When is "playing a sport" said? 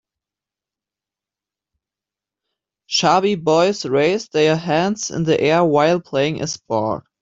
6.01-7.03